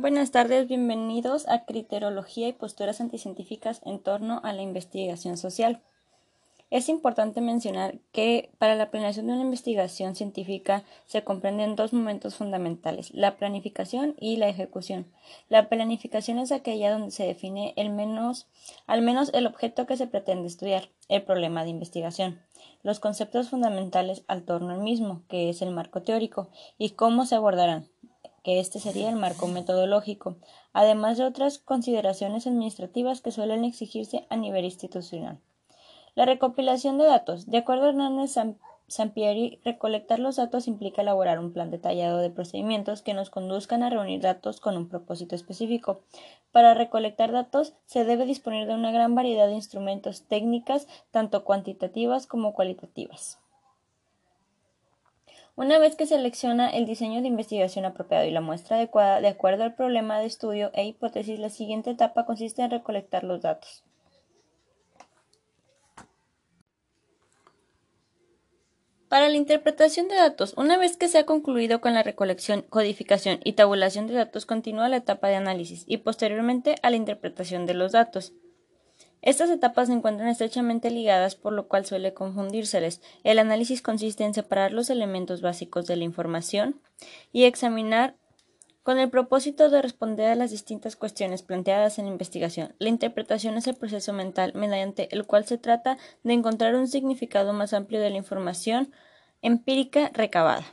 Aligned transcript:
Buenas 0.00 0.30
tardes, 0.30 0.68
bienvenidos 0.68 1.48
a 1.48 1.64
Criteriología 1.64 2.46
y 2.46 2.52
posturas 2.52 3.00
anticientíficas 3.00 3.80
en 3.84 3.98
torno 3.98 4.40
a 4.44 4.52
la 4.52 4.62
investigación 4.62 5.36
social. 5.36 5.82
Es 6.70 6.88
importante 6.88 7.40
mencionar 7.40 7.98
que 8.12 8.48
para 8.58 8.76
la 8.76 8.92
planeación 8.92 9.26
de 9.26 9.32
una 9.32 9.42
investigación 9.42 10.14
científica 10.14 10.84
se 11.06 11.24
comprenden 11.24 11.74
dos 11.74 11.92
momentos 11.92 12.36
fundamentales, 12.36 13.12
la 13.12 13.38
planificación 13.38 14.14
y 14.20 14.36
la 14.36 14.48
ejecución. 14.48 15.10
La 15.48 15.68
planificación 15.68 16.38
es 16.38 16.52
aquella 16.52 16.92
donde 16.92 17.10
se 17.10 17.26
define 17.26 17.74
el 17.74 17.90
menos, 17.90 18.46
al 18.86 19.02
menos 19.02 19.32
el 19.34 19.48
objeto 19.48 19.88
que 19.88 19.96
se 19.96 20.06
pretende 20.06 20.46
estudiar, 20.46 20.90
el 21.08 21.22
problema 21.22 21.64
de 21.64 21.70
investigación, 21.70 22.40
los 22.84 23.00
conceptos 23.00 23.48
fundamentales 23.48 24.22
al 24.28 24.44
torno 24.44 24.70
al 24.70 24.80
mismo, 24.80 25.22
que 25.28 25.48
es 25.48 25.60
el 25.60 25.72
marco 25.72 26.02
teórico, 26.02 26.50
y 26.76 26.90
cómo 26.90 27.26
se 27.26 27.34
abordarán, 27.34 27.88
que 28.42 28.60
este 28.60 28.80
sería 28.80 29.10
el 29.10 29.16
marco 29.16 29.46
metodológico, 29.48 30.36
además 30.72 31.18
de 31.18 31.24
otras 31.24 31.58
consideraciones 31.58 32.46
administrativas 32.46 33.20
que 33.20 33.32
suelen 33.32 33.64
exigirse 33.64 34.26
a 34.30 34.36
nivel 34.36 34.64
institucional. 34.64 35.38
La 36.14 36.24
recopilación 36.24 36.98
de 36.98 37.04
datos. 37.04 37.46
De 37.46 37.58
acuerdo 37.58 37.86
a 37.86 37.88
Hernández 37.90 38.34
Sampieri, 38.88 39.60
recolectar 39.64 40.18
los 40.18 40.36
datos 40.36 40.66
implica 40.66 41.02
elaborar 41.02 41.38
un 41.38 41.52
plan 41.52 41.70
detallado 41.70 42.18
de 42.18 42.30
procedimientos 42.30 43.02
que 43.02 43.14
nos 43.14 43.30
conduzcan 43.30 43.82
a 43.82 43.90
reunir 43.90 44.22
datos 44.22 44.60
con 44.60 44.76
un 44.76 44.88
propósito 44.88 45.36
específico. 45.36 46.00
Para 46.50 46.74
recolectar 46.74 47.30
datos 47.30 47.74
se 47.84 48.04
debe 48.04 48.24
disponer 48.24 48.66
de 48.66 48.74
una 48.74 48.90
gran 48.90 49.14
variedad 49.14 49.46
de 49.46 49.54
instrumentos 49.54 50.22
técnicas, 50.22 50.88
tanto 51.10 51.44
cuantitativas 51.44 52.26
como 52.26 52.54
cualitativas. 52.54 53.38
Una 55.58 55.80
vez 55.80 55.96
que 55.96 56.06
selecciona 56.06 56.70
el 56.70 56.86
diseño 56.86 57.20
de 57.20 57.26
investigación 57.26 57.84
apropiado 57.84 58.24
y 58.24 58.30
la 58.30 58.40
muestra 58.40 58.76
adecuada 58.76 59.20
de 59.20 59.26
acuerdo 59.26 59.64
al 59.64 59.74
problema 59.74 60.20
de 60.20 60.26
estudio 60.26 60.70
e 60.72 60.86
hipótesis, 60.86 61.40
la 61.40 61.50
siguiente 61.50 61.90
etapa 61.90 62.26
consiste 62.26 62.62
en 62.62 62.70
recolectar 62.70 63.24
los 63.24 63.42
datos. 63.42 63.82
Para 69.08 69.28
la 69.28 69.34
interpretación 69.34 70.06
de 70.06 70.14
datos, 70.14 70.54
una 70.56 70.78
vez 70.78 70.96
que 70.96 71.08
se 71.08 71.18
ha 71.18 71.26
concluido 71.26 71.80
con 71.80 71.92
la 71.92 72.04
recolección, 72.04 72.62
codificación 72.62 73.40
y 73.42 73.54
tabulación 73.54 74.06
de 74.06 74.14
datos, 74.14 74.46
continúa 74.46 74.88
la 74.88 74.98
etapa 74.98 75.26
de 75.26 75.34
análisis 75.34 75.82
y 75.88 75.96
posteriormente 75.96 76.76
a 76.84 76.90
la 76.90 76.96
interpretación 76.96 77.66
de 77.66 77.74
los 77.74 77.90
datos. 77.90 78.32
Estas 79.22 79.50
etapas 79.50 79.88
se 79.88 79.94
encuentran 79.94 80.28
estrechamente 80.28 80.90
ligadas, 80.90 81.34
por 81.34 81.52
lo 81.52 81.66
cual 81.66 81.84
suele 81.84 82.14
confundírseles. 82.14 83.00
El 83.24 83.38
análisis 83.38 83.82
consiste 83.82 84.24
en 84.24 84.34
separar 84.34 84.72
los 84.72 84.90
elementos 84.90 85.42
básicos 85.42 85.86
de 85.86 85.96
la 85.96 86.04
información 86.04 86.80
y 87.32 87.44
examinar 87.44 88.14
con 88.88 88.98
el 88.98 89.10
propósito 89.10 89.68
de 89.68 89.82
responder 89.82 90.30
a 90.30 90.34
las 90.34 90.50
distintas 90.50 90.96
cuestiones 90.96 91.42
planteadas 91.42 91.98
en 91.98 92.06
la 92.06 92.12
investigación. 92.12 92.74
La 92.78 92.88
interpretación 92.88 93.58
es 93.58 93.66
el 93.66 93.74
proceso 93.76 94.14
mental 94.14 94.52
mediante 94.54 95.14
el 95.14 95.26
cual 95.26 95.44
se 95.44 95.58
trata 95.58 95.98
de 96.22 96.32
encontrar 96.32 96.74
un 96.74 96.88
significado 96.88 97.52
más 97.52 97.74
amplio 97.74 98.00
de 98.00 98.08
la 98.08 98.16
información 98.16 98.90
empírica 99.42 100.10
recabada. 100.14 100.64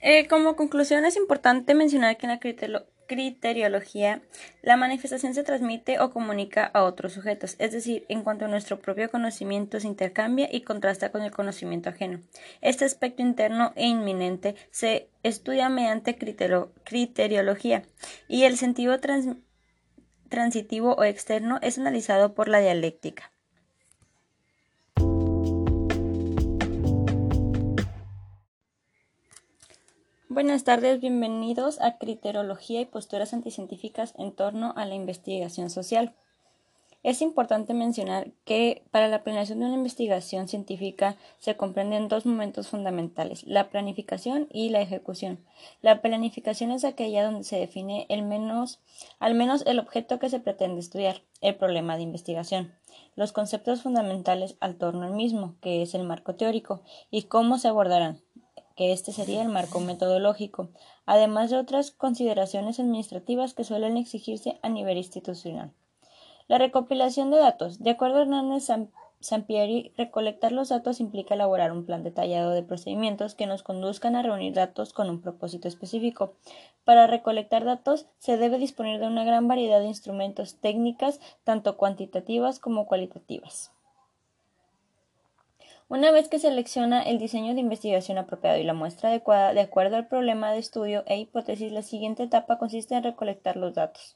Eh, 0.00 0.26
como 0.28 0.56
conclusión 0.56 1.04
es 1.04 1.16
importante 1.16 1.74
mencionar 1.74 2.16
que 2.16 2.26
en 2.26 2.32
la 2.32 2.40
criteriología, 3.08 4.22
la 4.62 4.76
manifestación 4.76 5.34
se 5.34 5.42
transmite 5.42 5.98
o 5.98 6.10
comunica 6.10 6.64
a 6.64 6.84
otros 6.84 7.14
sujetos, 7.14 7.56
es 7.58 7.72
decir, 7.72 8.04
en 8.08 8.22
cuanto 8.22 8.46
nuestro 8.46 8.78
propio 8.78 9.10
conocimiento 9.10 9.80
se 9.80 9.88
intercambia 9.88 10.48
y 10.52 10.60
contrasta 10.60 11.10
con 11.10 11.22
el 11.22 11.32
conocimiento 11.32 11.88
ajeno. 11.88 12.20
Este 12.60 12.84
aspecto 12.84 13.22
interno 13.22 13.72
e 13.74 13.86
inminente 13.86 14.54
se 14.70 15.08
estudia 15.24 15.68
mediante 15.68 16.16
criteriología 16.16 17.82
y 18.28 18.44
el 18.44 18.56
sentido 18.56 19.00
transitivo 20.28 20.94
o 20.94 21.02
externo 21.02 21.58
es 21.62 21.78
analizado 21.78 22.34
por 22.34 22.48
la 22.48 22.60
dialéctica. 22.60 23.32
Buenas 30.30 30.62
tardes, 30.62 31.00
bienvenidos 31.00 31.80
a 31.80 31.96
Criteriología 31.96 32.82
y 32.82 32.84
posturas 32.84 33.32
anticientíficas 33.32 34.12
en 34.18 34.32
torno 34.32 34.74
a 34.76 34.84
la 34.84 34.94
investigación 34.94 35.70
social. 35.70 36.12
Es 37.02 37.22
importante 37.22 37.72
mencionar 37.72 38.32
que 38.44 38.82
para 38.90 39.08
la 39.08 39.22
planeación 39.22 39.60
de 39.60 39.64
una 39.64 39.76
investigación 39.76 40.46
científica 40.46 41.16
se 41.38 41.56
comprenden 41.56 42.08
dos 42.08 42.26
momentos 42.26 42.68
fundamentales, 42.68 43.42
la 43.46 43.70
planificación 43.70 44.48
y 44.52 44.68
la 44.68 44.82
ejecución. 44.82 45.38
La 45.80 46.02
planificación 46.02 46.72
es 46.72 46.84
aquella 46.84 47.24
donde 47.24 47.44
se 47.44 47.58
define 47.58 48.04
el 48.10 48.22
menos, 48.22 48.80
al 49.20 49.34
menos 49.34 49.64
el 49.64 49.78
objeto 49.78 50.18
que 50.18 50.28
se 50.28 50.40
pretende 50.40 50.80
estudiar, 50.80 51.22
el 51.40 51.54
problema 51.54 51.96
de 51.96 52.02
investigación, 52.02 52.74
los 53.16 53.32
conceptos 53.32 53.80
fundamentales 53.80 54.56
al 54.60 54.76
torno 54.76 55.06
al 55.06 55.12
mismo, 55.12 55.54
que 55.62 55.80
es 55.80 55.94
el 55.94 56.02
marco 56.02 56.34
teórico, 56.34 56.82
y 57.10 57.22
cómo 57.22 57.58
se 57.58 57.68
abordarán, 57.68 58.20
que 58.78 58.92
este 58.92 59.10
sería 59.10 59.42
el 59.42 59.48
marco 59.48 59.80
metodológico, 59.80 60.68
además 61.04 61.50
de 61.50 61.56
otras 61.56 61.90
consideraciones 61.90 62.78
administrativas 62.78 63.52
que 63.52 63.64
suelen 63.64 63.96
exigirse 63.96 64.60
a 64.62 64.68
nivel 64.68 64.98
institucional. 64.98 65.72
La 66.46 66.58
recopilación 66.58 67.32
de 67.32 67.38
datos. 67.38 67.82
De 67.82 67.90
acuerdo 67.90 68.18
a 68.18 68.22
Hernández 68.22 68.68
Sampieri, 69.18 69.92
recolectar 69.96 70.52
los 70.52 70.68
datos 70.68 71.00
implica 71.00 71.34
elaborar 71.34 71.72
un 71.72 71.86
plan 71.86 72.04
detallado 72.04 72.52
de 72.52 72.62
procedimientos 72.62 73.34
que 73.34 73.48
nos 73.48 73.64
conduzcan 73.64 74.14
a 74.14 74.22
reunir 74.22 74.54
datos 74.54 74.92
con 74.92 75.10
un 75.10 75.20
propósito 75.22 75.66
específico. 75.66 76.34
Para 76.84 77.08
recolectar 77.08 77.64
datos 77.64 78.06
se 78.18 78.36
debe 78.36 78.58
disponer 78.58 79.00
de 79.00 79.08
una 79.08 79.24
gran 79.24 79.48
variedad 79.48 79.80
de 79.80 79.86
instrumentos 79.86 80.54
técnicas, 80.60 81.18
tanto 81.42 81.76
cuantitativas 81.76 82.60
como 82.60 82.86
cualitativas. 82.86 83.72
Una 85.90 86.10
vez 86.10 86.28
que 86.28 86.38
selecciona 86.38 87.02
el 87.02 87.18
diseño 87.18 87.54
de 87.54 87.60
investigación 87.60 88.18
apropiado 88.18 88.58
y 88.58 88.62
la 88.62 88.74
muestra 88.74 89.08
adecuada 89.08 89.54
de 89.54 89.62
acuerdo 89.62 89.96
al 89.96 90.06
problema 90.06 90.52
de 90.52 90.58
estudio 90.58 91.02
e 91.06 91.16
hipótesis, 91.16 91.72
la 91.72 91.80
siguiente 91.80 92.24
etapa 92.24 92.58
consiste 92.58 92.94
en 92.94 93.04
recolectar 93.04 93.56
los 93.56 93.72
datos. 93.72 94.14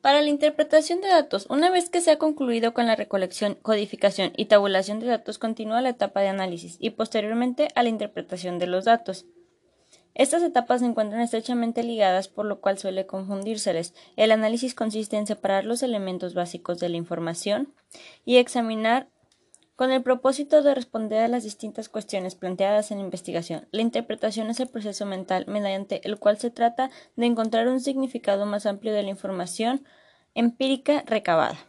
Para 0.00 0.22
la 0.22 0.30
interpretación 0.30 1.02
de 1.02 1.08
datos, 1.08 1.44
una 1.50 1.68
vez 1.70 1.90
que 1.90 2.00
se 2.00 2.12
ha 2.12 2.18
concluido 2.18 2.72
con 2.72 2.86
la 2.86 2.96
recolección, 2.96 3.54
codificación 3.60 4.32
y 4.34 4.46
tabulación 4.46 5.00
de 5.00 5.08
datos, 5.08 5.38
continúa 5.38 5.82
la 5.82 5.90
etapa 5.90 6.20
de 6.20 6.28
análisis 6.28 6.78
y 6.80 6.90
posteriormente 6.90 7.68
a 7.74 7.82
la 7.82 7.90
interpretación 7.90 8.58
de 8.58 8.68
los 8.68 8.86
datos. 8.86 9.26
Estas 10.18 10.42
etapas 10.42 10.80
se 10.80 10.86
encuentran 10.86 11.22
estrechamente 11.22 11.84
ligadas, 11.84 12.26
por 12.26 12.44
lo 12.44 12.60
cual 12.60 12.76
suele 12.76 13.06
confundírseles. 13.06 13.94
El 14.16 14.32
análisis 14.32 14.74
consiste 14.74 15.16
en 15.16 15.28
separar 15.28 15.64
los 15.64 15.84
elementos 15.84 16.34
básicos 16.34 16.80
de 16.80 16.88
la 16.88 16.96
información 16.96 17.72
y 18.24 18.38
examinar 18.38 19.08
con 19.76 19.92
el 19.92 20.02
propósito 20.02 20.60
de 20.64 20.74
responder 20.74 21.22
a 21.22 21.28
las 21.28 21.44
distintas 21.44 21.88
cuestiones 21.88 22.34
planteadas 22.34 22.90
en 22.90 22.98
la 22.98 23.04
investigación. 23.04 23.68
La 23.70 23.80
interpretación 23.80 24.50
es 24.50 24.58
el 24.58 24.66
proceso 24.66 25.06
mental 25.06 25.44
mediante 25.46 26.00
el 26.04 26.18
cual 26.18 26.36
se 26.36 26.50
trata 26.50 26.90
de 27.14 27.26
encontrar 27.26 27.68
un 27.68 27.78
significado 27.78 28.44
más 28.44 28.66
amplio 28.66 28.92
de 28.92 29.04
la 29.04 29.10
información 29.10 29.86
empírica 30.34 31.04
recabada. 31.06 31.64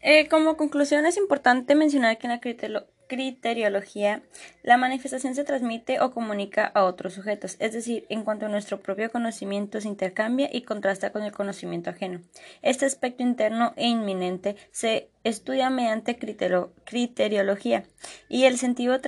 Eh, 0.00 0.26
como 0.28 0.56
conclusión 0.56 1.04
es 1.04 1.18
importante 1.18 1.74
mencionar 1.74 2.16
que 2.16 2.28
en 2.28 2.32
la 2.72 2.86
criteriología, 3.06 4.22
la 4.62 4.76
manifestación 4.76 5.34
se 5.34 5.44
transmite 5.44 6.00
o 6.00 6.10
comunica 6.10 6.66
a 6.66 6.84
otros 6.84 7.14
sujetos, 7.14 7.56
es 7.58 7.72
decir, 7.72 8.06
en 8.08 8.24
cuanto 8.24 8.48
nuestro 8.48 8.80
propio 8.80 9.10
conocimiento 9.10 9.80
se 9.80 9.88
intercambia 9.88 10.48
y 10.52 10.62
contrasta 10.62 11.12
con 11.12 11.22
el 11.22 11.32
conocimiento 11.32 11.90
ajeno. 11.90 12.20
Este 12.62 12.86
aspecto 12.86 13.22
interno 13.22 13.72
e 13.76 13.86
inminente 13.86 14.56
se 14.70 15.10
estudia 15.24 15.70
mediante 15.70 16.18
criteriología 16.18 17.84
y 18.28 18.44
el 18.44 18.58
sentido 18.58 19.00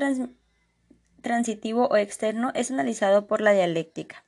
transitivo 1.21 1.89
o 1.89 1.97
externo 1.97 2.53
es 2.55 2.71
analizado 2.71 3.27
por 3.27 3.41
la 3.41 3.53
dialéctica. 3.53 4.25